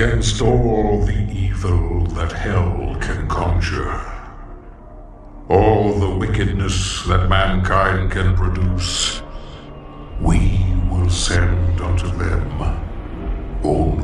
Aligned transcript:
against 0.00 0.40
all 0.40 1.04
the 1.04 1.30
evil 1.30 2.06
that 2.06 2.32
hell 2.32 2.96
can 3.02 3.28
conjure. 3.28 4.00
All 5.50 5.92
the 5.92 6.16
wickedness 6.16 7.04
that 7.04 7.28
mankind 7.28 8.10
can 8.10 8.34
produce, 8.34 9.20
we 10.18 10.64
will 10.90 11.10
send 11.10 11.82
unto 11.82 12.06
them 12.16 12.62
only 13.62 13.99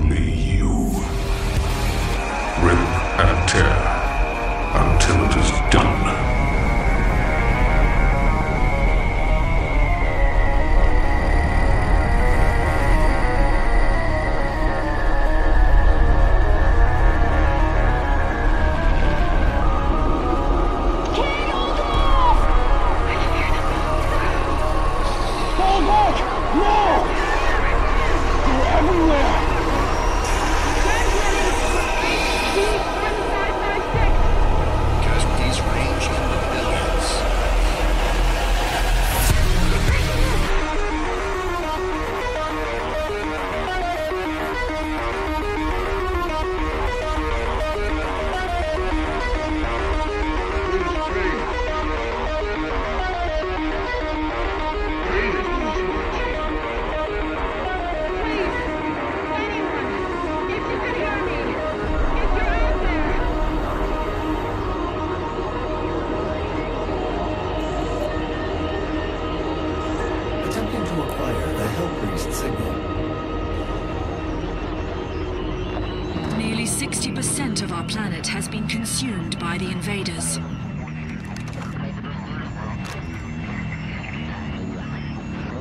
60% 76.86 77.62
of 77.62 77.72
our 77.72 77.82
planet 77.82 78.24
has 78.28 78.46
been 78.46 78.68
consumed 78.68 79.36
by 79.40 79.58
the 79.58 79.68
invaders. 79.68 80.38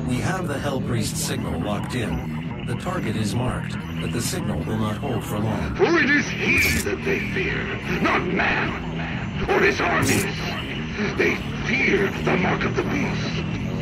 We 0.06 0.20
have 0.22 0.46
the 0.46 0.54
Hellpriest 0.54 1.16
signal 1.16 1.60
locked 1.60 1.96
in. 1.96 2.64
The 2.68 2.76
target 2.76 3.16
is 3.16 3.34
marked, 3.34 3.76
but 4.00 4.12
the 4.12 4.20
signal 4.20 4.60
will 4.60 4.78
not 4.78 4.98
hold 4.98 5.24
for 5.24 5.40
long. 5.40 5.74
For 5.74 5.98
it 5.98 6.10
is 6.10 6.28
he 6.28 6.58
that 6.88 7.04
they 7.04 7.18
fear, 7.34 7.64
not 8.02 8.24
man, 8.24 9.50
or 9.50 9.58
his 9.58 9.80
armies. 9.80 10.22
They 11.18 11.34
fear 11.66 12.08
the 12.22 12.36
mark 12.36 12.62
of 12.62 12.76
the 12.76 12.84
beast. 12.84 13.75